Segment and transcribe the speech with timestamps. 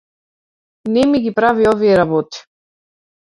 [0.95, 2.39] Не ми ги прави овие работи.